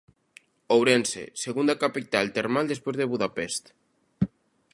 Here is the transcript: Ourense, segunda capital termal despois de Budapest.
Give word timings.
Ourense, 0.75 1.23
segunda 1.43 1.79
capital 1.83 2.25
termal 2.37 2.65
despois 2.73 2.95
de 2.97 3.09
Budapest. 3.11 3.63